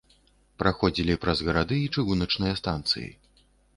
Праходзілі 0.61 1.17
праз 1.25 1.43
гарады 1.49 1.77
і 1.81 1.91
чыгуначныя 1.99 2.59
станцыі. 2.61 3.09